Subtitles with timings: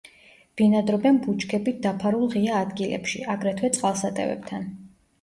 [0.61, 4.71] ბინადრობენ ბუჩქებით დაფარულ ღია ადგილებში, აგრეთვე წყალსატევებთან.